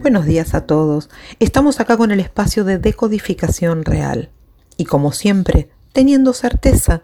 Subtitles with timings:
[0.00, 1.10] buenos días a todos.
[1.40, 4.30] Estamos acá con el espacio de decodificación real.
[4.78, 7.02] Y como siempre, teniendo certeza,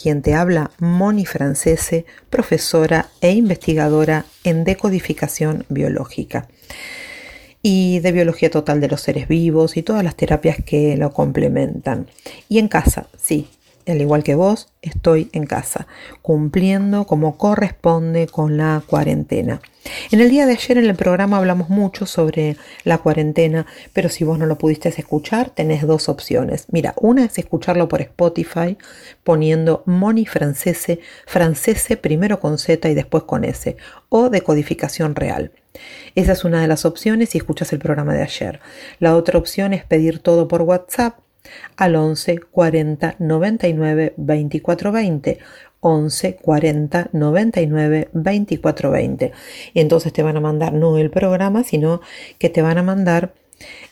[0.00, 6.48] quien te habla, Moni Francese, profesora e investigadora en decodificación biológica
[7.60, 12.06] y de biología total de los seres vivos y todas las terapias que lo complementan.
[12.48, 13.48] Y en casa, sí,
[13.92, 15.86] al igual que vos, estoy en casa,
[16.22, 19.60] cumpliendo como corresponde con la cuarentena.
[20.10, 24.24] En el día de ayer en el programa hablamos mucho sobre la cuarentena, pero si
[24.24, 26.66] vos no lo pudiste escuchar, tenés dos opciones.
[26.70, 28.76] Mira, una es escucharlo por Spotify
[29.24, 33.76] poniendo Moni Francese, Francese primero con Z y después con S,
[34.08, 35.52] o de codificación real.
[36.14, 38.60] Esa es una de las opciones si escuchas el programa de ayer.
[38.98, 41.18] La otra opción es pedir todo por WhatsApp
[41.76, 45.38] al 11 40 99 24 20.
[45.80, 49.32] 11 40 99 24 20.
[49.74, 52.00] Y entonces te van a mandar no el programa, sino
[52.38, 53.34] que te van a mandar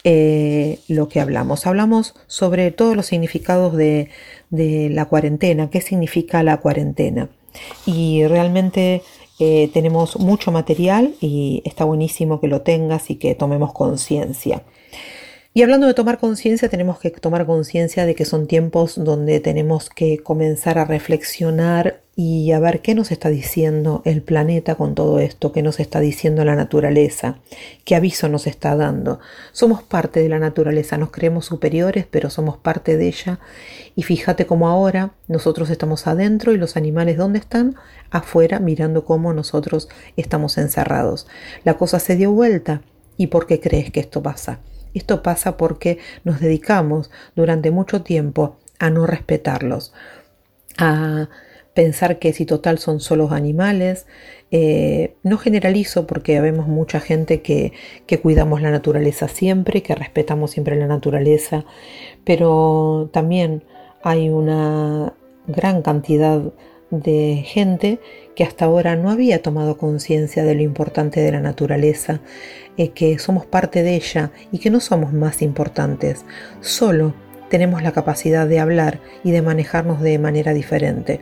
[0.04, 1.66] eh, lo que hablamos.
[1.66, 4.10] Hablamos sobre todos los significados de,
[4.50, 7.28] de la cuarentena, qué significa la cuarentena.
[7.86, 9.02] Y realmente
[9.38, 14.62] eh, tenemos mucho material y está buenísimo que lo tengas y que tomemos conciencia.
[15.56, 19.88] Y hablando de tomar conciencia, tenemos que tomar conciencia de que son tiempos donde tenemos
[19.88, 25.18] que comenzar a reflexionar y a ver qué nos está diciendo el planeta con todo
[25.18, 27.38] esto, qué nos está diciendo la naturaleza,
[27.86, 29.18] qué aviso nos está dando.
[29.52, 33.40] Somos parte de la naturaleza, nos creemos superiores, pero somos parte de ella.
[33.94, 37.76] Y fíjate cómo ahora nosotros estamos adentro y los animales dónde están,
[38.10, 39.88] afuera, mirando cómo nosotros
[40.18, 41.26] estamos encerrados.
[41.64, 42.82] La cosa se dio vuelta.
[43.16, 44.60] ¿Y por qué crees que esto pasa?
[44.96, 49.92] Esto pasa porque nos dedicamos durante mucho tiempo a no respetarlos,
[50.78, 51.28] a
[51.74, 54.06] pensar que si total son solos animales.
[54.50, 57.74] Eh, no generalizo porque vemos mucha gente que,
[58.06, 61.66] que cuidamos la naturaleza siempre, que respetamos siempre la naturaleza,
[62.24, 63.64] pero también
[64.02, 65.12] hay una
[65.46, 66.40] gran cantidad
[66.90, 68.00] de gente
[68.34, 72.20] que hasta ahora no había tomado conciencia de lo importante de la naturaleza,
[72.76, 76.24] eh, que somos parte de ella y que no somos más importantes,
[76.60, 77.14] solo
[77.48, 81.20] tenemos la capacidad de hablar y de manejarnos de manera diferente,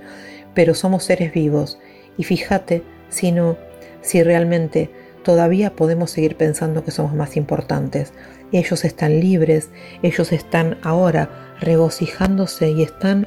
[0.55, 1.79] pero somos seres vivos
[2.17, 3.57] y fíjate si no,
[4.03, 4.91] si realmente
[5.23, 8.13] todavía podemos seguir pensando que somos más importantes.
[8.53, 9.71] Ellos están libres,
[10.03, 13.27] ellos están ahora regocijándose y están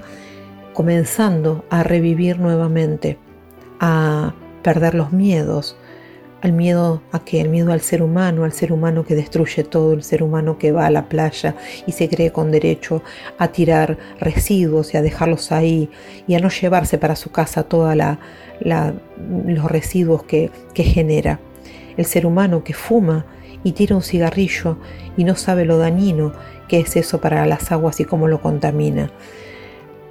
[0.78, 3.18] comenzando a revivir nuevamente,
[3.80, 5.76] a perder los miedos,
[6.44, 9.94] al miedo a que el miedo al ser humano, al ser humano que destruye todo,
[9.94, 11.56] el ser humano que va a la playa
[11.88, 13.02] y se cree con derecho
[13.40, 15.90] a tirar residuos y a dejarlos ahí
[16.28, 17.98] y a no llevarse para su casa todos
[18.60, 21.40] los residuos que genera.
[21.98, 23.26] El ser humano que fuma
[23.64, 24.78] y tira un cigarrillo
[25.18, 26.34] y no sabe lo dañino
[26.68, 29.10] que es eso para las aguas y cómo lo contamina.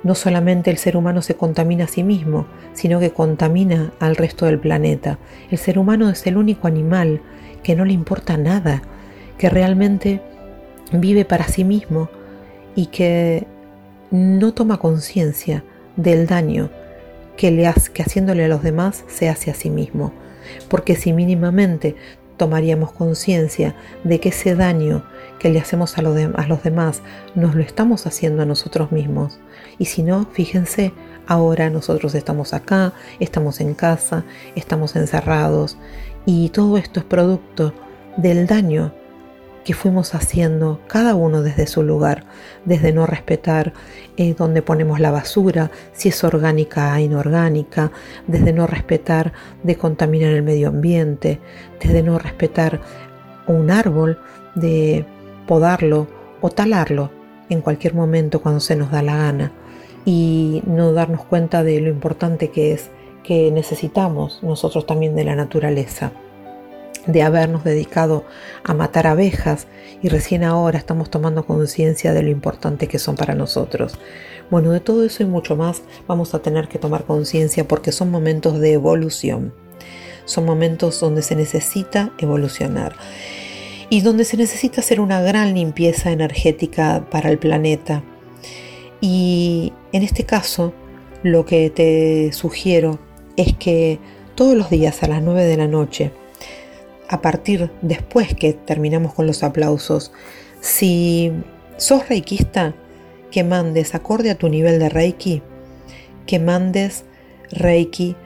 [0.07, 4.47] No solamente el ser humano se contamina a sí mismo, sino que contamina al resto
[4.47, 5.19] del planeta.
[5.51, 7.23] El ser humano es el único animal
[7.65, 8.83] que no le importa nada,
[9.37, 10.23] que realmente
[10.93, 12.09] vive para sí mismo
[12.77, 13.49] y que
[14.13, 15.65] no toma conciencia
[15.97, 16.71] del daño
[17.37, 20.13] que, le hace, que haciéndole a los demás se hace a sí mismo.
[20.69, 21.97] Porque si mínimamente
[22.37, 23.75] tomaríamos conciencia
[24.05, 25.03] de que ese daño
[25.41, 27.03] que le hacemos a, a, los demás
[27.35, 29.41] nos lo estamos haciendo a nosotros mismos.
[29.79, 30.93] Y si no, fíjense,
[31.27, 35.77] ahora nosotros estamos acá, estamos en casa, estamos encerrados.
[36.25, 37.73] Y todo esto es producto
[38.17, 38.93] del daño
[39.65, 42.25] que fuimos haciendo cada uno desde su lugar,
[42.65, 43.73] desde no respetar
[44.17, 47.91] eh, dónde ponemos la basura, si es orgánica o inorgánica,
[48.29, 49.33] desde no respetar
[49.65, 51.41] de contaminar el medio ambiente,
[51.83, 52.81] desde no respetar
[53.49, 54.21] un árbol,
[54.55, 55.05] de
[55.49, 56.07] podarlo
[56.41, 57.11] o talarlo
[57.49, 59.53] en cualquier momento cuando se nos da la gana
[60.07, 62.89] y no darnos cuenta de lo importante que es
[63.23, 66.13] que necesitamos nosotros también de la naturaleza
[67.07, 68.25] de habernos dedicado
[68.65, 69.67] a matar abejas
[70.03, 73.99] y recién ahora estamos tomando conciencia de lo importante que son para nosotros.
[74.51, 78.11] Bueno, de todo eso y mucho más vamos a tener que tomar conciencia porque son
[78.11, 79.55] momentos de evolución.
[80.25, 82.95] Son momentos donde se necesita evolucionar.
[83.89, 88.03] y donde se necesita hacer una gran limpieza energética para el planeta.
[89.09, 90.73] Y en este caso,
[91.23, 92.99] lo que te sugiero
[93.37, 94.01] es que
[94.35, 96.11] todos los días a las 9 de la noche,
[97.09, 100.11] a partir después que terminamos con los aplausos,
[100.61, 101.31] si
[101.77, 102.75] sos reikista,
[103.31, 105.41] que mandes acorde a tu nivel de reiki,
[106.27, 107.05] que mandes
[107.53, 108.17] reiki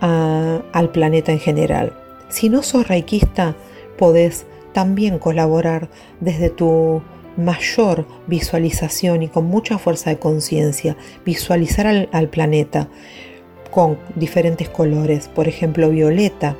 [0.00, 1.92] al planeta en general.
[2.30, 3.54] Si no sos reikista,
[3.98, 5.90] podés también colaborar
[6.20, 7.02] desde tu
[7.36, 12.88] mayor visualización y con mucha fuerza de conciencia, visualizar al, planeta
[13.70, 16.56] con diferentes colores, por ejemplo violeta.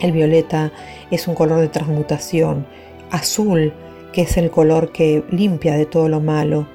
[0.00, 0.72] El violeta
[1.10, 2.66] es un color de transmutación,
[3.10, 3.72] azul,
[4.12, 6.66] que es el color que limpia de todo lo malo,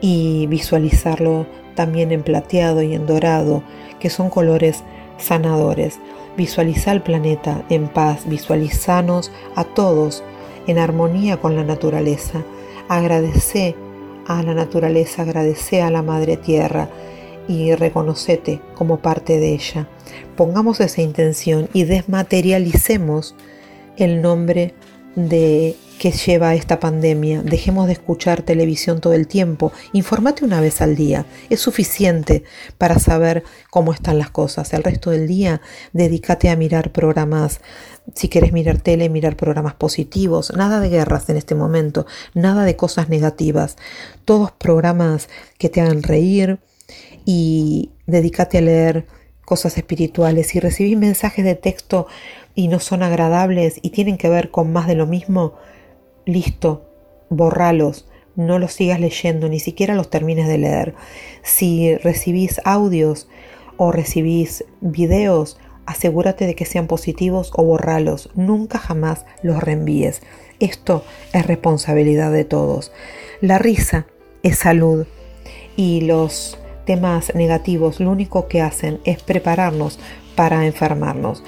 [0.00, 3.62] y visualizarlo también en plateado y en dorado,
[3.98, 4.84] que son colores
[5.16, 5.98] sanadores.
[6.36, 10.22] Visualiza el planeta en paz, visualizanos a todos
[10.66, 12.42] en armonía con la naturaleza.
[12.88, 13.74] Agradece
[14.26, 16.88] a la naturaleza, agradece a la Madre Tierra
[17.48, 19.88] y reconocete como parte de ella.
[20.36, 23.34] Pongamos esa intención y desmaterialicemos
[23.96, 24.74] el nombre
[25.14, 27.42] de que lleva esta pandemia.
[27.42, 29.72] Dejemos de escuchar televisión todo el tiempo.
[29.92, 31.26] Informate una vez al día.
[31.50, 32.44] Es suficiente
[32.78, 34.72] para saber cómo están las cosas.
[34.72, 35.60] El resto del día
[35.92, 37.60] dedícate a mirar programas.
[38.14, 40.52] Si quieres mirar tele, mirar programas positivos.
[40.54, 42.06] Nada de guerras en este momento.
[42.34, 43.76] Nada de cosas negativas.
[44.24, 46.58] Todos programas que te hagan reír
[47.24, 49.06] y dedícate a leer
[49.44, 50.48] cosas espirituales.
[50.48, 52.06] Si recibís mensajes de texto
[52.54, 55.54] y no son agradables y tienen que ver con más de lo mismo,
[56.26, 56.84] listo,
[57.30, 58.06] borralos,
[58.36, 60.94] no los sigas leyendo, ni siquiera los termines de leer.
[61.42, 63.28] Si recibís audios
[63.76, 68.30] o recibís videos, asegúrate de que sean positivos o borralos.
[68.34, 70.22] Nunca jamás los reenvíes.
[70.60, 72.92] Esto es responsabilidad de todos.
[73.40, 74.06] La risa
[74.42, 75.06] es salud
[75.76, 79.98] y los temas negativos lo único que hacen es prepararnos
[80.34, 81.42] para enfermarnos.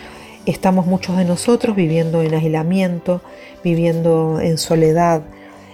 [0.46, 3.20] Estamos muchos de nosotros viviendo en aislamiento,
[3.64, 5.22] viviendo en soledad.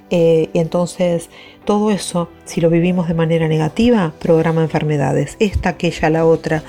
[0.09, 1.29] Eh, y entonces
[1.65, 6.63] todo eso, si lo vivimos de manera negativa, programa enfermedades, esta, aquella, la otra.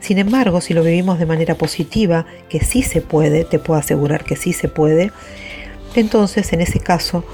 [0.00, 4.24] Sin embargo, si lo vivimos de manera positiva, que sí se puede, te puedo asegurar
[4.24, 5.10] que sí se puede,
[5.94, 7.24] entonces en ese caso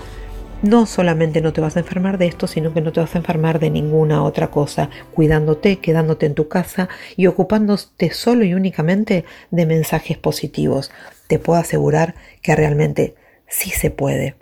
[0.62, 3.18] no solamente no te vas a enfermar de esto, sino que no te vas a
[3.18, 9.24] enfermar de ninguna otra cosa, cuidándote, quedándote en tu casa y ocupándote solo y únicamente
[9.50, 10.90] de mensajes positivos.
[11.26, 13.16] Te puedo asegurar que realmente
[13.48, 14.36] sí se puede.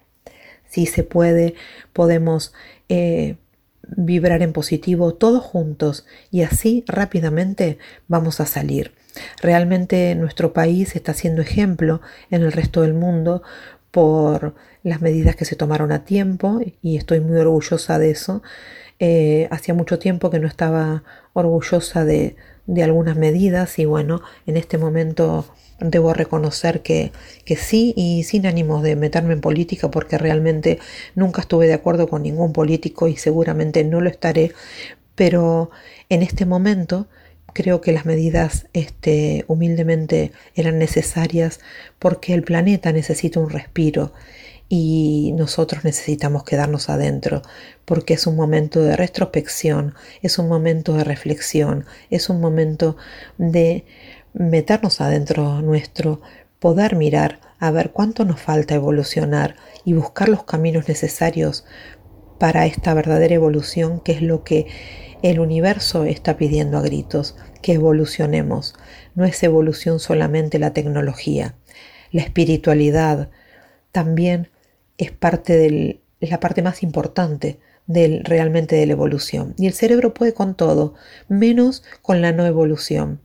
[0.69, 1.55] Sí se puede,
[1.93, 2.53] podemos
[2.89, 3.37] eh,
[3.83, 7.79] vibrar en positivo todos juntos y así rápidamente
[8.09, 8.93] vamos a salir.
[9.43, 12.01] Realmente nuestro país está siendo ejemplo
[12.31, 13.43] en el resto del mundo
[13.91, 18.43] por las medidas que se tomaron a tiempo y estoy muy orgullosa de eso.
[18.99, 24.59] Eh, hacía mucho tiempo que no estaba orgullosa de, de, algunas medidas y bueno, en
[24.59, 25.47] este momento
[25.81, 27.13] debo reconocer que,
[27.47, 30.79] que sí y sin ánimos de meterme en política porque realmente
[31.15, 34.53] nunca estuve de acuerdo con ningún político y seguramente no lo estaré,
[35.15, 35.71] pero
[36.11, 37.09] en este momento
[37.53, 41.61] creo que las medidas este, humildemente eran necesarias
[41.99, 44.13] porque el planeta necesita un respiro
[44.69, 47.43] y nosotros necesitamos quedarnos adentro
[47.85, 52.97] porque es un momento de retrospección, es un momento de reflexión, es un momento
[53.37, 53.85] de
[54.33, 56.21] meternos adentro nuestro,
[56.61, 61.65] poder mirar a ver cuánto nos falta evolucionar y buscar los caminos necesarios
[62.41, 64.67] para esta verdadera evolución que es lo que
[65.23, 68.75] el universo está pidiendo a gritos que evolucionemos.
[69.15, 71.55] No es evolución solamente la tecnología.
[72.11, 73.29] La espiritualidad
[73.93, 74.49] también
[74.97, 79.55] es parte del, la parte más importante del, realmente de la evolución.
[79.59, 80.95] Y el cerebro puede con todo,
[81.29, 83.21] menos con la no evolución.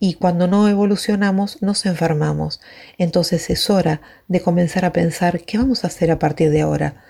[0.00, 2.62] Y cuando no evolucionamos, nos enfermamos.
[2.96, 7.02] Entonces es hora de comenzar a pensar qué vamos a hacer a partir de ahora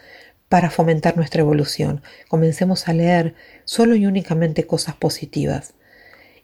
[0.48, 2.02] para fomentar nuestra evolución.
[2.28, 3.34] Comencemos a leer
[3.64, 5.74] solo y únicamente cosas positivas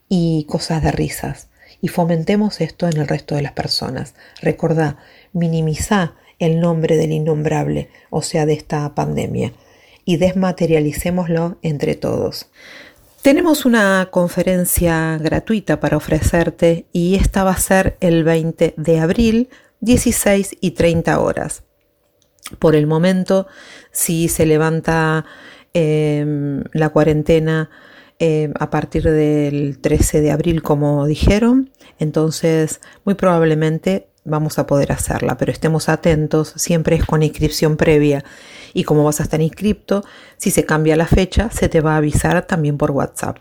[0.09, 1.49] y cosas de risas
[1.82, 4.14] y fomentemos esto en el resto de las personas.
[4.40, 4.97] Recordá,
[5.32, 9.52] minimiza el nombre del innombrable, o sea, de esta pandemia,
[10.04, 12.50] y desmaterialicémoslo entre todos.
[13.21, 19.49] Tenemos una conferencia gratuita para ofrecerte y esta va a ser el 20 de abril,
[19.80, 21.62] 16 y 30 horas.
[22.58, 23.46] Por el momento,
[23.90, 25.25] si se levanta
[25.75, 27.70] em, la cuarentena
[28.18, 34.92] em, a partir del 13 de abril, como dijeron, entonces muy probablemente vamos a poder
[34.92, 38.25] hacerla, pero estemos atentos, siempre es con inscripción previa
[38.72, 40.04] y como vas a estar inscripto,
[40.37, 43.38] si se cambia la fecha, se te va a avisar también por WhatsApp.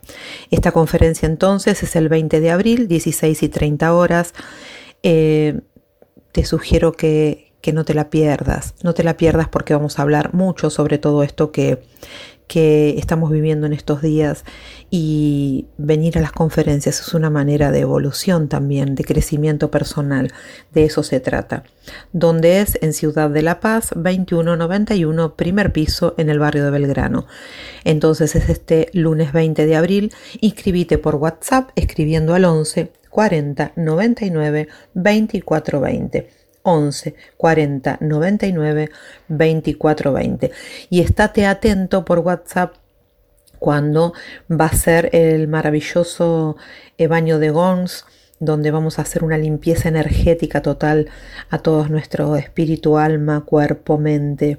[0.50, 4.34] Esta conferencia entonces es el 20 de abril, 16 y 30 horas.
[5.03, 5.62] Eh,
[6.31, 10.01] te sugiero que, que no te la pierdas, no te la pierdas porque vamos a
[10.01, 11.80] hablar mucho sobre todo esto que,
[12.51, 14.44] que estamos viviendo en estos días
[14.89, 20.34] y venir a las conferencias es una manera de evolución también, de crecimiento personal,
[20.74, 21.63] de eso se trata.
[22.12, 27.25] Donde es en Ciudad de la Paz 2191, primer piso en el barrio de Belgrano.
[27.86, 34.68] Entonces es este lunes 20 de abril, inscribite por WhatsApp escribiendo al 11 40 99
[34.94, 36.41] 24 20.
[36.63, 38.89] 11 40 99
[39.27, 40.51] 24 20.
[40.89, 42.75] Y estate atento por WhatsApp
[43.60, 44.13] cuando
[44.50, 46.58] va a ser el maravilloso
[46.98, 48.06] eh, baño de Gons,
[48.39, 51.10] donde vamos a hacer una limpieza energética total
[51.51, 54.58] a todo nuestro espíritu, alma, cuerpo, mente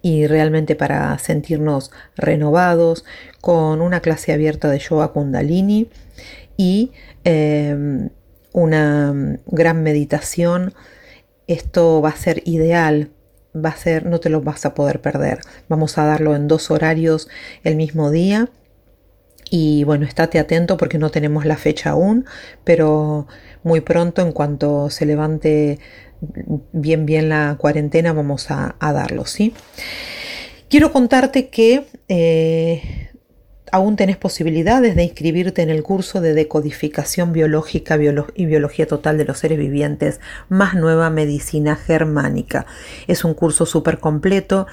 [0.00, 3.04] y realmente para sentirnos renovados
[3.40, 5.90] con una clase abierta de yoga kundalini
[6.56, 6.92] y
[7.24, 8.08] eh,
[8.52, 10.72] una gran meditación
[11.52, 13.10] esto va a ser ideal,
[13.54, 15.40] va a ser, no te lo vas a poder perder.
[15.68, 17.28] Vamos a darlo en dos horarios
[17.64, 18.48] el mismo día.
[19.50, 22.24] Y bueno, estate atento porque no tenemos la fecha aún,
[22.62, 23.26] pero
[23.64, 25.80] muy pronto, en cuanto se levante
[26.72, 29.52] bien bien la cuarentena, vamos a, darlo, ¿sí?
[30.68, 33.10] Quiero contarte que eh,
[33.72, 37.98] aún tenés posibilidades de inscribirte en el curso de decodificación biológica
[38.34, 42.66] y biología total de los seres vivientes, más nueva medicina germánica.
[43.06, 44.66] Es un curso súper completo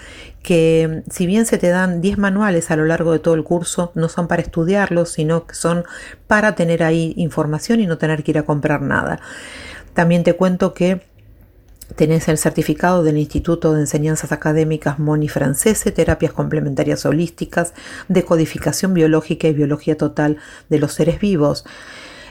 [0.43, 3.91] que si bien se te dan 10 manuales a lo largo de todo el curso,
[3.95, 5.83] no son para estudiarlos, sino que son
[6.27, 9.19] para tener ahí información y no tener que ir a comprar nada.
[9.93, 11.01] También te cuento que
[11.95, 17.73] Tenés el certificado del Instituto de Enseñanzas Académicas Moni Francese, terapias complementarias holísticas,
[18.07, 20.37] decodificación biológica y biología total
[20.69, 21.65] de los seres vivos.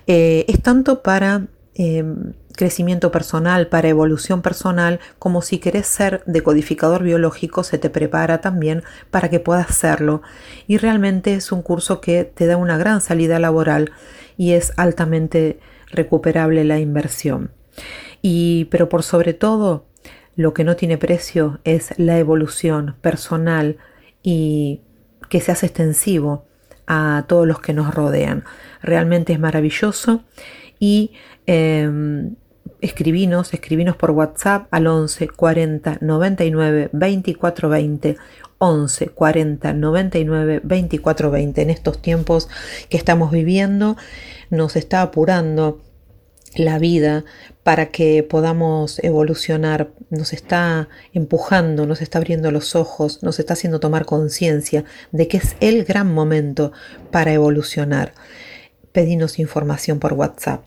[0.06, 7.02] Eh, es tanto para em, crecimiento personal, para evolución personal, como si querés ser decodificador
[7.02, 10.22] biológico, se te prepara también para que puedas serlo.
[10.66, 13.92] Y realmente es un curso que te da una gran salida laboral
[14.36, 15.60] y es altamente
[15.90, 17.50] recuperable la inversión.
[18.70, 19.86] Pero por sobre todo,
[20.36, 23.78] lo que no tiene precio es la evolución personal
[24.22, 24.80] y
[25.28, 26.44] que se hace extensivo
[26.86, 28.44] a todos los que nos rodean.
[28.82, 30.22] Realmente es maravilloso
[30.78, 31.12] y
[31.46, 32.30] eh,
[32.80, 38.16] escribinos, escribinos por WhatsApp al 11 40 99 24 20
[38.58, 42.48] 11 40 99 24 20 en estos tiempos
[42.88, 43.96] que estamos viviendo
[44.50, 45.80] nos está apurando
[46.56, 47.24] la vida
[47.62, 53.80] para que podamos evolucionar, nos está empujando, nos está abriendo los ojos, nos está haciendo
[53.80, 56.72] tomar conciencia de que es el gran momento
[57.10, 58.14] para evolucionar.
[58.92, 60.64] Pedinos información por WhatsApp.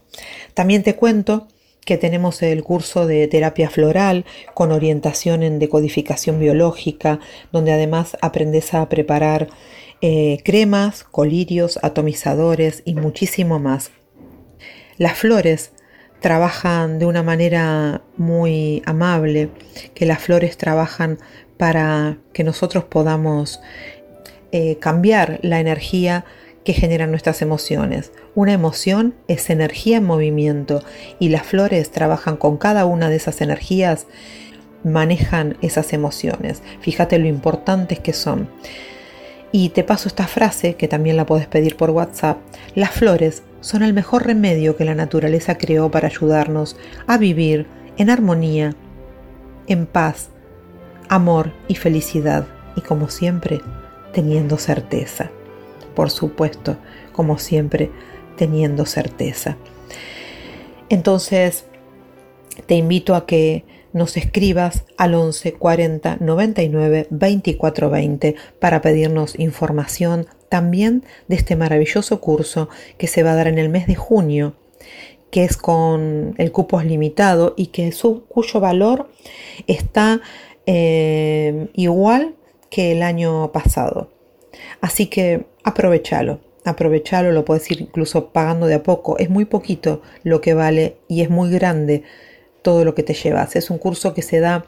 [0.53, 1.47] También te cuento
[1.85, 7.19] que tenemos el curso de terapia floral con orientación en decodificación biológica,
[7.51, 9.47] donde además aprendes a preparar
[10.01, 13.91] eh, cremas, colirios, atomizadores y muchísimo más.
[14.97, 15.71] Las flores
[16.19, 19.49] trabajan de una manera muy amable,
[19.93, 21.17] que las flores trabajan
[21.57, 23.59] para que nosotros podamos
[24.51, 26.25] eh, cambiar la energía
[26.63, 28.11] que generan nuestras emociones.
[28.35, 30.83] Una emoción es energía en movimiento
[31.19, 34.07] y las flores trabajan con cada una de esas energías,
[34.83, 36.61] manejan esas emociones.
[36.81, 38.49] Fíjate lo importantes que son.
[39.51, 42.37] Y te paso esta frase, que también la puedes pedir por WhatsApp.
[42.75, 48.09] Las flores son el mejor remedio que la naturaleza creó para ayudarnos a vivir en
[48.09, 48.75] armonía,
[49.67, 50.29] en paz,
[51.09, 52.47] amor y felicidad.
[52.75, 53.61] Y como siempre,
[54.13, 55.31] teniendo certeza.
[55.95, 56.77] Por supuesto,
[57.11, 57.91] como siempre,
[58.37, 59.57] teniendo certeza.
[60.87, 61.65] Entonces,
[62.65, 70.27] te invito a que nos escribas al 11 40 99 24 20 para pedirnos información
[70.49, 74.55] también de este maravilloso curso que se va a dar en el mes de junio,
[75.31, 79.09] que es con el cupo limitado y que su, cuyo valor
[79.67, 80.21] está
[80.65, 82.35] eh, igual
[82.69, 84.11] que el año pasado.
[84.81, 89.17] Así que aprovechalo, aprovechalo, lo puedes ir incluso pagando de a poco.
[89.17, 92.03] Es muy poquito lo que vale y es muy grande
[92.61, 93.55] todo lo que te llevas.
[93.55, 94.65] Es un curso que se da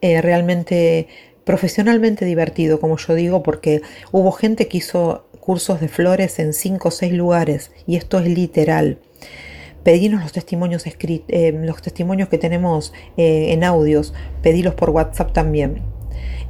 [0.00, 1.08] eh, realmente
[1.44, 3.82] profesionalmente divertido, como yo digo, porque
[4.12, 8.26] hubo gente que hizo cursos de flores en cinco o seis lugares y esto es
[8.26, 8.98] literal.
[9.82, 15.82] Pedinos los testimonios, eh, los testimonios que tenemos eh, en audios, pedilos por WhatsApp también.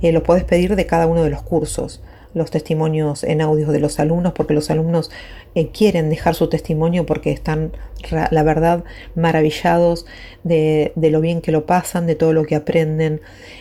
[0.02, 2.02] Eh, lo puedes pedir de cada uno de los cursos
[2.34, 5.10] los testimonios en audios de los alumnos, porque los alumnos
[5.54, 7.72] eh, quieren dejar su testimonio porque están,
[8.30, 8.84] la verdad,
[9.14, 10.06] maravillados
[10.44, 13.20] de, lo bien que lo pasan, de todo lo que aprenden,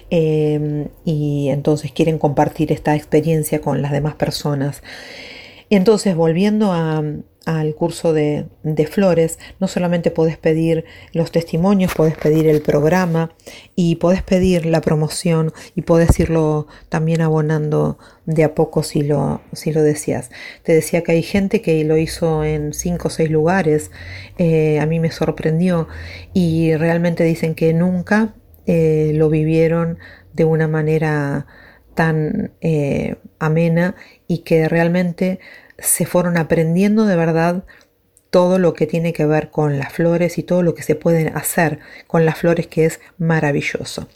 [0.09, 4.83] em, y entonces quieren compartir esta experiencia con las demás personas.
[5.69, 7.03] Entonces, volviendo a,
[7.45, 8.47] al curso de,
[8.89, 13.31] flores, no solamente podés pedir los testimonios, podés pedir el programa
[13.75, 19.41] y podés pedir la promoción y podés irlo también abonando de a poco si lo,
[19.53, 20.29] si lo decías.
[20.63, 23.89] Te decía que hay gente que lo hizo en cinco o seis lugares,
[24.37, 25.87] eh, a mí me sorprendió
[26.33, 29.97] y realmente dicen que nunca eh, lo vivieron
[30.33, 31.47] de una manera
[31.95, 33.95] tan eh, amena
[34.27, 35.39] y que realmente
[35.81, 37.63] se fueron aprendiendo de verdad
[38.29, 41.29] todo lo que tiene que ver con las flores y todo lo que se puede
[41.29, 44.07] hacer con las flores que es maravilloso.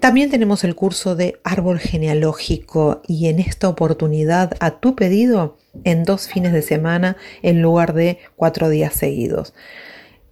[0.00, 6.04] También tenemos el curso de árbol genealógico y en esta oportunidad a tu pedido en
[6.04, 9.54] dos fines de semana en lugar de cuatro días seguidos.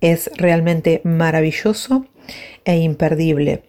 [0.01, 2.07] Es realmente maravilloso
[2.65, 3.65] e imperdible.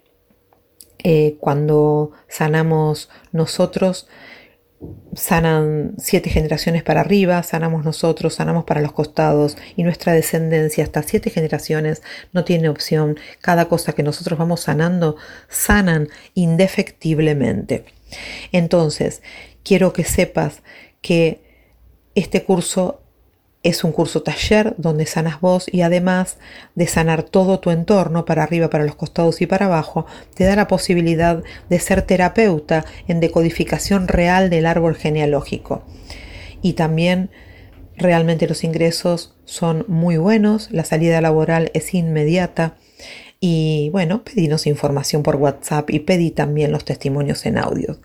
[1.04, 4.08] Eh, cuando sanamos nosotros,
[5.16, 11.02] sanan siete generaciones para arriba, sanamos nosotros, sanamos para los costados y nuestra descendencia hasta
[11.02, 12.04] siete generaciones
[12.34, 13.18] no tiene opción.
[13.42, 15.18] Cada cosa que nosotros vamos sanando,
[15.50, 17.86] sanan indefectiblemente.
[18.52, 19.22] Entonces,
[19.64, 20.62] quiero que sepas
[21.02, 21.42] que
[22.16, 23.02] este curso
[23.64, 26.38] es un curso taller donde sanas vos y además
[26.76, 30.56] de sanar todo tu entorno para arriba, para los costados y para abajo, te da
[30.56, 35.84] la posibilidad de ser terapeuta en decodificación real del árbol genealógico.
[36.62, 37.30] Y también
[37.98, 42.76] realmente los ingresos son muy buenos, la salida laboral es inmediata.
[43.40, 48.00] Y bueno, pedinos información por WhatsApp y pedí también los testimonios en audio.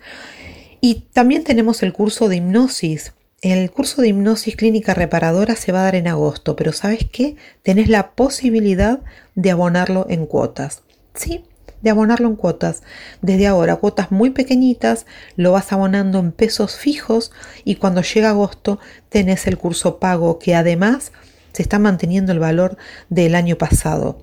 [0.81, 5.81] Y también tenemos el curso de hipnosis el curso de hipnosis clínica reparadora se va
[5.81, 7.35] a dar en agosto, pero ¿sabes qué?
[7.64, 9.00] Tenés la posibilidad
[9.35, 10.83] de abonarlo en cuotas.
[11.14, 11.44] ¿Sí?
[11.81, 12.85] De abonarlo en cuotas.
[13.20, 17.33] Desde ahora, cuotas muy pequeñitas, lo vas abonando en pesos fijos
[17.64, 18.78] y cuando llega agosto
[19.09, 21.11] tenés el curso pago que además
[21.52, 22.76] se está manteniendo el valor
[23.09, 24.22] del año pasado.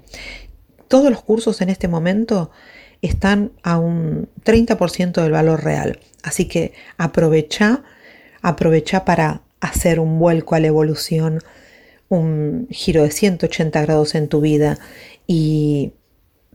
[0.87, 2.51] Todos los cursos en este momento
[3.01, 5.99] están a un 30% del valor real.
[6.23, 7.83] Así que aprovecha
[8.41, 11.39] Aprovecha para hacer un vuelco a la evolución,
[12.07, 14.79] un giro de 180 grados en tu vida
[15.27, 15.93] y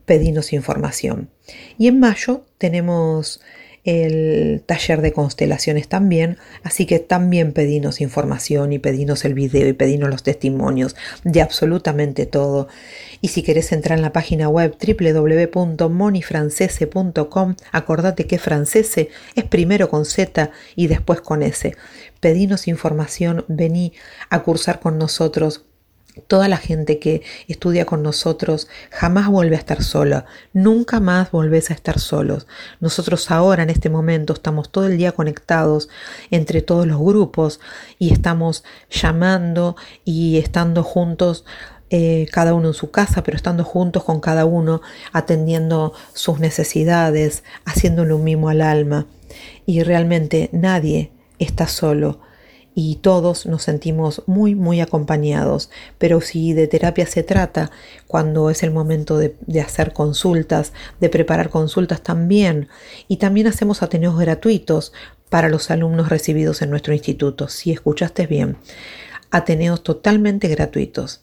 [0.05, 1.31] pedinos información.
[1.79, 3.41] Y en mayo tenemos
[3.85, 9.75] el taller de constelaciones también, así que también pedinos información y pedinos el video y
[9.75, 12.69] pedinos los testimonios de absolutamente todo.
[13.21, 20.07] Y si querés entrar en la página web www.monifrancese.com, acordate que francese es primero con
[20.07, 21.77] Z y después con S.
[22.21, 23.93] Pedinos información, vení
[24.31, 25.67] a cursar con nosotros
[26.29, 31.71] Toda la gente que estudia con nosotros jamás vuelve a estar sola, nunca más volvés
[31.71, 32.47] a estar solos.
[32.79, 35.89] Nosotros ahora en este momento estamos todo el día conectados
[36.31, 37.59] entre todos los grupos
[37.99, 41.45] y estamos llamando y estando juntos
[41.91, 47.45] eh, cada uno en su casa, pero estando juntos con cada uno, atendiendo sus necesidades,
[47.65, 49.07] haciéndole un mimo al alma.
[49.67, 52.21] Y realmente nadie está solo
[52.75, 55.71] y todos nos sentimos muy, muy acompañados.
[55.99, 57.71] Pero si de terapia se trata,
[58.07, 62.69] cuando es el momento de, hacer consultas, de preparar consultas también,
[63.07, 64.93] y también hacemos ateneos gratuitos
[65.31, 68.57] para los alumnos recibidos en nuestro instituto, si escuchaste bien,
[69.31, 71.23] ateneos totalmente gratuitos.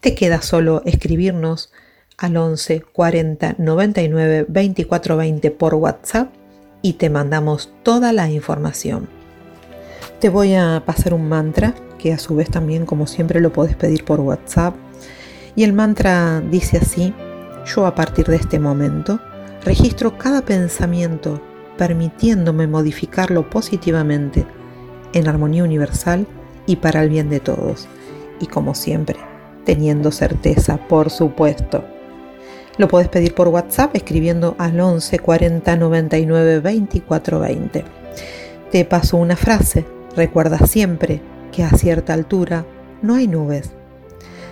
[0.00, 1.72] Te queda solo escribirnos
[2.16, 6.32] al 11 40 99 24 20 por WhatsApp
[6.82, 9.19] y te mandamos toda la información.
[10.20, 13.74] Te voy a pasar un mantra que a su vez también como siempre lo puedes
[13.74, 14.74] pedir por WhatsApp.
[15.56, 17.14] Y el mantra dice así,
[17.64, 19.18] yo a partir de este momento
[19.64, 21.40] registro cada pensamiento
[21.78, 24.44] permitiéndome modificarlo positivamente
[25.14, 26.26] en armonía universal
[26.66, 27.88] y para el bien de todos.
[28.40, 29.16] Y como siempre,
[29.64, 31.82] teniendo certeza, por supuesto.
[32.76, 37.84] Lo puedes pedir por WhatsApp escribiendo al 11 40 99 24 20.
[38.70, 42.66] Te paso una frase Recuerda siempre que a cierta altura
[43.02, 43.72] no hay nubes.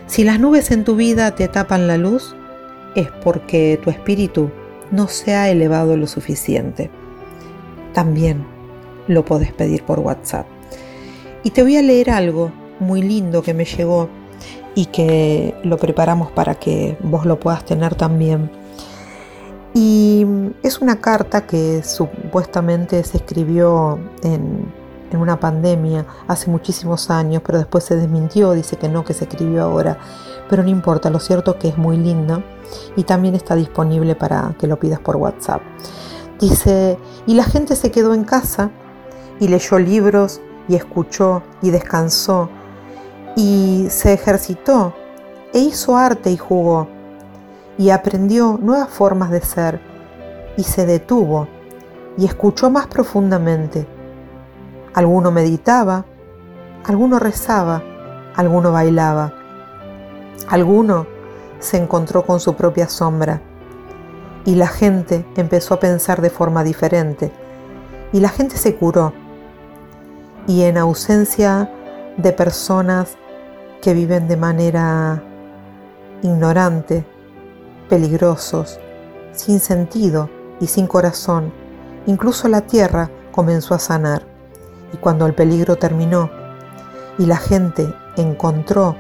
[0.06, 2.34] Si las nubes en tu vida te tapan la luz,
[2.94, 4.50] es porque tu espíritu
[4.90, 6.90] no se ha elevado lo suficiente.
[7.92, 8.44] También
[9.06, 10.46] lo puedes pedir por WhatsApp.
[11.42, 14.08] Y te voy a leer algo muy lindo que me llegó
[14.74, 18.50] y que lo preparamos para que vos lo puedas tener también.
[19.74, 20.24] Y
[20.62, 24.72] es una carta que supuestamente se escribió en,
[25.10, 29.24] en una pandemia hace muchísimos años, pero después se desmintió, dice que no, que se
[29.24, 29.98] escribió ahora.
[30.48, 32.42] Pero no importa, lo cierto es que es muy linda
[32.96, 35.60] y también está disponible para que lo pidas por WhatsApp.
[36.40, 38.70] Dice, y la gente se quedó en casa
[39.40, 42.48] y leyó libros y escuchó y descansó
[43.36, 44.94] y se ejercitó
[45.52, 46.88] e hizo arte y jugó
[47.76, 49.80] y aprendió nuevas formas de ser
[50.56, 51.48] y se detuvo
[52.16, 53.86] y escuchó más profundamente
[54.98, 56.04] Alguno meditaba,
[56.84, 57.84] alguno rezaba,
[58.34, 59.32] alguno bailaba,
[60.48, 61.06] alguno
[61.60, 63.40] se encontró con su propia sombra.
[64.44, 67.30] Y la gente empezó a pensar de forma diferente.
[68.12, 69.12] Y la gente se curó.
[70.48, 71.70] Y en ausencia
[72.16, 73.18] de personas
[73.80, 75.22] que viven de manera
[76.22, 77.06] ignorante,
[77.88, 78.80] peligrosos,
[79.30, 81.52] sin sentido y sin corazón,
[82.06, 84.27] incluso la tierra comenzó a sanar.
[84.92, 86.30] Y cuando el peligro terminó
[87.18, 88.96] y la gente encontró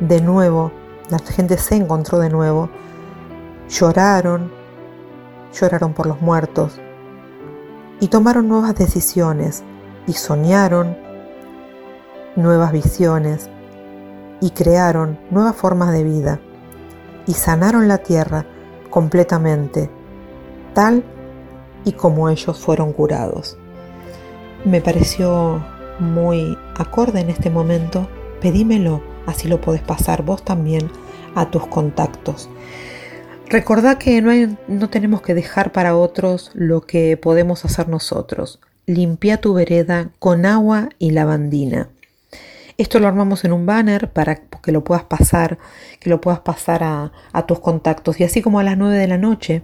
[0.00, 0.72] de nuevo,
[1.08, 2.68] la gente se encontró de nuevo,
[3.68, 4.50] lloraron,
[5.52, 6.80] lloraron por los muertos
[8.00, 9.62] y tomaron nuevas decisiones
[10.06, 10.96] y soñaron
[12.36, 13.48] nuevas visiones
[14.40, 16.40] y crearon nuevas formas de vida
[17.26, 18.46] y sanaron la tierra
[18.88, 19.90] completamente,
[20.74, 21.04] tal
[21.84, 23.59] y como ellos fueron curados
[24.64, 25.64] me pareció
[25.98, 28.08] muy acorde en este momento,
[28.40, 30.90] pedímelo, así lo podés pasar vos también
[31.34, 32.48] a tus contactos.
[33.48, 34.32] Recordá que no,
[34.68, 38.60] no tenemos que dejar para otros lo que podemos hacer nosotros.
[38.86, 41.88] Limpia tu vereda con agua y lavandina.
[42.78, 45.58] Esto lo armamos en un banner para que lo puedas pasar,
[45.98, 48.20] que lo puedas pasar a, a tus contactos.
[48.20, 49.62] Y así como a las 9 de la noche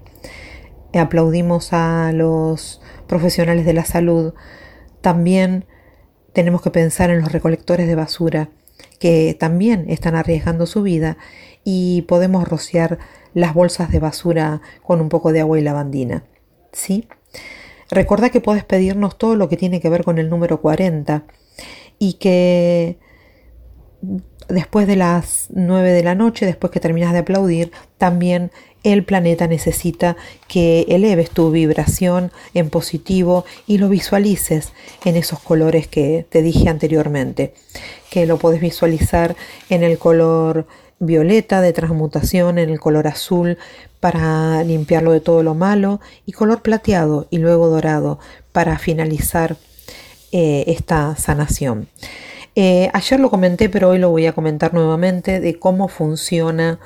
[0.92, 4.34] aplaudimos a los profesionales de la salud
[5.00, 5.64] también
[6.32, 8.50] tenemos que pensar en los recolectores de basura
[8.98, 11.16] que también están arriesgando su vida
[11.64, 12.98] y podemos rociar
[13.34, 16.24] las bolsas de basura con un poco de agua y lavandina.
[16.72, 17.08] ¿Sí?
[17.90, 21.24] Recuerda que puedes pedirnos todo lo que tiene que ver con el número 40
[21.98, 22.98] y que
[24.48, 28.50] después de las 9 de la noche, después que terminas de aplaudir, también
[28.92, 34.72] el planeta necesita que eleves tu vibración en positivo y lo visualices
[35.04, 37.52] en esos colores que te dije anteriormente,
[38.10, 39.34] que lo puedes visualizar
[39.70, 40.68] en el color
[41.00, 43.58] violeta de transmutación, en el color azul
[43.98, 48.20] para limpiarlo de todo lo malo y color plateado y luego dorado
[48.52, 49.56] para finalizar
[50.30, 51.88] eh, esta sanación.
[52.54, 56.78] Eh, ayer lo comenté, pero hoy lo voy a comentar nuevamente de cómo funciona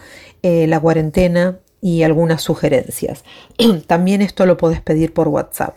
[0.42, 3.24] eh, la cuarentena y algunas sugerencias.
[3.86, 5.76] También esto lo podés pedir por WhatsApp.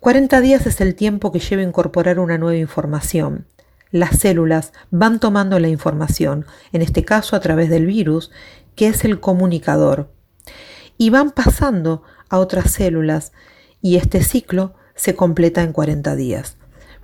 [0.00, 3.46] 40 días es el tiempo que lleva incorporar una nueva información.
[3.90, 8.30] Las células van tomando la información, en este caso a través del virus,
[8.76, 10.10] que es el comunicador,
[10.96, 13.32] y van pasando a otras células,
[13.82, 16.56] y este ciclo se completa en 40 días.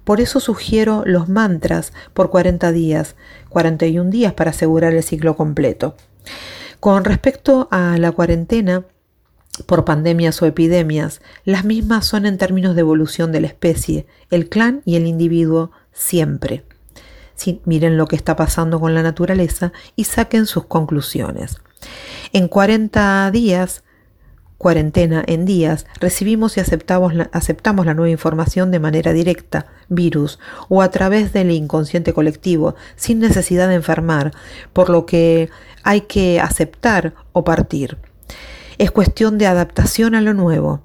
[0.05, 3.17] Por eso sugiero los mantras por 40 días,
[3.49, 5.97] 41 días para asegurar el ciclo completo.
[6.87, 8.85] Con respecto a la cuarentena,
[9.67, 14.49] por pandemias o epidemias, las mismas son en términos de evolución de la especie, el
[14.49, 16.65] clan y el individuo siempre.
[17.65, 21.57] miren lo que está pasando con la naturaleza y saquen sus conclusiones.
[22.33, 23.83] En 40 días,
[24.59, 30.39] cuarentena en días, recibimos y aceptamos la, nueva información de manera directa, virus,
[30.69, 34.33] o a través del inconsciente colectivo, sin necesidad de enfermar,
[34.73, 35.51] por lo que
[35.83, 37.99] hay que aceptar o partir.
[38.79, 40.83] Es cuestión de adaptación a lo nuevo,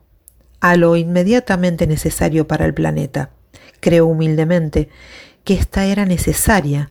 [0.60, 3.32] a lo inmediatamente necesario para el planeta.
[3.80, 4.90] Creo humildemente
[5.44, 6.90] que esta era necesaria,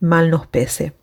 [0.00, 0.94] mal nos pese.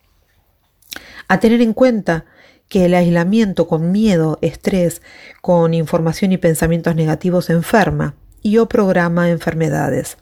[1.28, 2.26] A tener en cuenta
[2.72, 5.02] que el aislamiento con miedo, estrés,
[5.42, 10.18] con información y pensamientos negativos enferma y o programa enfermedades.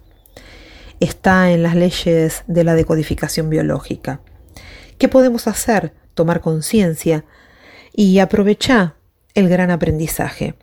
[1.00, 4.22] Está en las leyes de la decodificación biológica.
[4.98, 7.24] ¿Qué podemos hacer tomar conciencia
[7.94, 8.96] y aprovechar
[9.36, 10.56] el gran aprendizaje.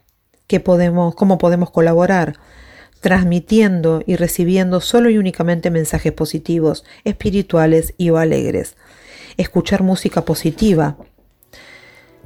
[0.47, 2.35] Que podemos, cómo podemos colaborar
[3.01, 8.77] transmitiendo y recibiendo solo y únicamente mensajes positivos, espirituales y o alegres.
[9.37, 10.97] Escuchar música positiva.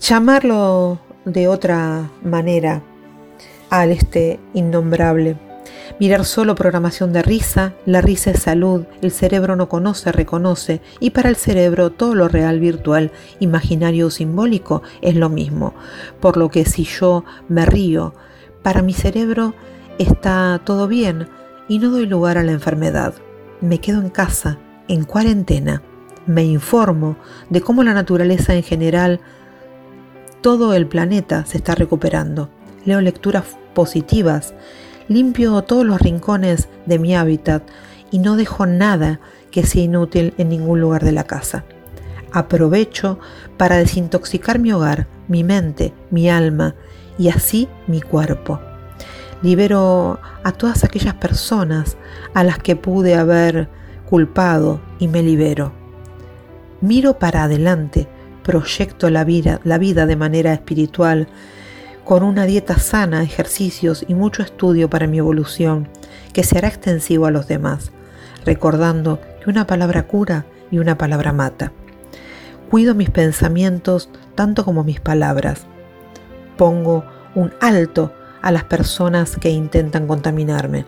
[0.01, 2.83] Llamarlo de otra manera
[3.69, 5.37] al este innombrable.
[6.01, 11.11] Mirar solo programación de risa, la risa es salud, el cerebro no conoce, reconoce, y
[11.11, 15.75] para el cerebro todo lo real, virtual, imaginario o simbólico es lo mismo.
[16.19, 18.15] Por lo que si yo me río,
[18.63, 19.53] para mi cerebro
[19.99, 21.29] está todo bien
[21.69, 23.13] y no doy lugar a la enfermedad.
[23.61, 24.59] Me quedo en casa,
[24.89, 25.83] en cuarentena,
[26.27, 27.17] me informo
[27.51, 29.21] de cómo la naturaleza en general,
[30.41, 32.49] todo el planeta se está recuperando.
[32.85, 34.55] Leo lecturas positivas,
[35.09, 37.63] limpio todos los rincones de mi hábitat
[38.11, 41.65] y no dejo nada que sea inútil en ningún lugar de la casa.
[42.33, 43.19] Aprovecho
[43.57, 46.75] para desintoxicar mi hogar, mi mente, mi alma
[47.19, 48.61] y así mi cuerpo.
[49.43, 51.97] Libero a todas aquellas personas
[52.35, 53.69] a las que pude haber
[54.09, 55.73] culpado y me libero.
[56.81, 58.09] Miro para adelante,
[58.43, 61.29] proyecto la vida, la vida de manera espiritual,
[62.05, 65.89] con una dieta sana, ejercicios y mucho estudio para mi evolución,
[66.33, 67.93] que se hará extensivo a los demás,
[68.45, 71.73] recordando que una palabra cura y una palabra mata.
[72.71, 75.67] Cuido mis pensamientos tanto como mis palabras.
[76.57, 80.85] Pongo un alto a las personas que intentan contaminarme.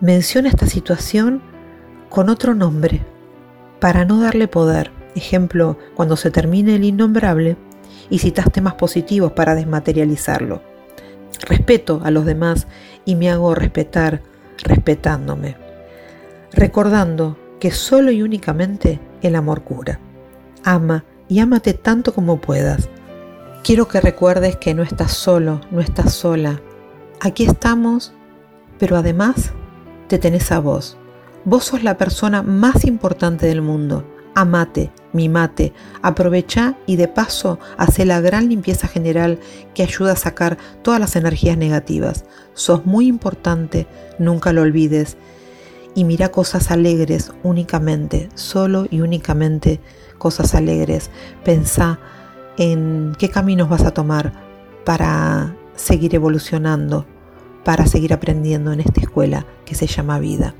[0.00, 1.42] Menciona esta situación
[2.08, 3.02] con otro nombre
[3.80, 4.97] para no darle poder.
[5.14, 7.56] Ejemplo, cuando se termine el innombrable
[8.10, 10.62] y citas temas positivos para desmaterializarlo.
[11.46, 12.66] Respeto a los demás
[13.04, 14.22] y me hago respetar
[14.62, 15.56] respetándome.
[16.52, 19.98] Recordando que solo y únicamente el amor cura.
[20.64, 22.88] Ama y ámate tanto como puedas.
[23.62, 26.60] Quiero que recuerdes que no estás solo, no estás sola.
[27.20, 28.12] Aquí estamos,
[28.78, 29.52] pero además
[30.08, 30.96] te tenés a vos.
[31.44, 34.04] Vos sos la persona más importante del mundo.
[34.38, 39.40] Amate, mimate, aprovecha y de paso hace la gran limpieza general
[39.74, 42.24] que ayuda a sacar todas las energías negativas.
[42.54, 43.88] Sos muy importante,
[44.20, 45.16] nunca lo olvides.
[45.96, 49.80] Y mira cosas alegres únicamente, solo y únicamente
[50.18, 51.10] cosas alegres.
[51.44, 51.98] Pensá
[52.58, 54.32] en qué caminos vas a tomar
[54.84, 57.06] para seguir evolucionando,
[57.68, 60.54] para seguir aprendiendo en esta escuela que se llama vida.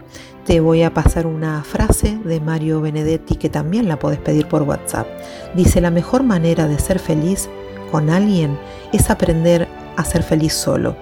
[0.45, 4.61] Te voy a pasar una frase de Mario Benedetti que también la podés pedir por
[4.65, 5.07] WhatsApp.
[5.55, 7.49] Dice, la mejor manera de ser feliz
[7.91, 8.59] con alguien
[8.93, 9.67] es aprender
[9.97, 10.97] a ser feliz solo.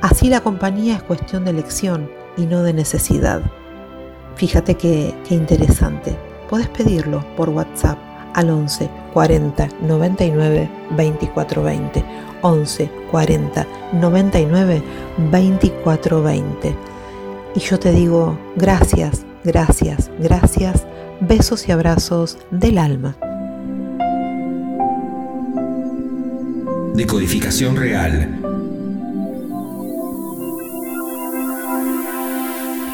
[0.00, 3.42] Así la compañía es cuestión de elección y no de necesidad.
[4.36, 6.16] Fíjate qué, interesante.
[6.48, 7.98] Podés pedirlo por WhatsApp
[8.32, 12.04] al 11 40 99 24 20.
[12.40, 14.82] 11 40 99
[15.30, 16.74] 24 20
[17.54, 20.82] y yo te digo gracias, gracias, gracias,
[21.20, 23.16] besos y abrazos del alma.
[26.96, 28.40] Decodificación real.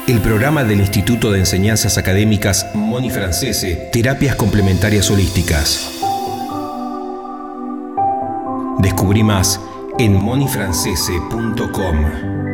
[0.07, 5.89] El programa del Instituto de Enseñanzas Académicas Moni Francese, Terapias Complementarias Holísticas.
[8.77, 9.59] Descubrí más
[10.01, 12.50] en monifrancese.com.